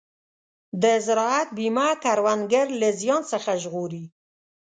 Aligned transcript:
د 0.81 0.83
زراعت 1.05 1.49
بیمه 1.57 1.87
کروندګر 2.03 2.65
له 2.81 2.89
زیان 3.01 3.21
څخه 3.31 3.51
ژغوري. 3.61 4.05